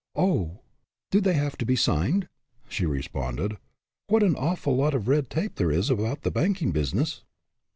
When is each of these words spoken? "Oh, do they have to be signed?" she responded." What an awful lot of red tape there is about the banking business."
"Oh, 0.15 0.61
do 1.11 1.21
they 1.21 1.35
have 1.35 1.59
to 1.59 1.63
be 1.65 1.75
signed?" 1.75 2.27
she 2.67 2.87
responded." 2.87 3.57
What 4.09 4.23
an 4.23 4.35
awful 4.35 4.75
lot 4.75 4.95
of 4.95 5.07
red 5.07 5.29
tape 5.29 5.57
there 5.57 5.69
is 5.69 5.91
about 5.91 6.23
the 6.23 6.31
banking 6.31 6.71
business." 6.71 7.23